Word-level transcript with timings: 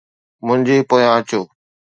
منهنجي 0.45 0.77
پويان 0.89 1.09
اچو 1.17 1.41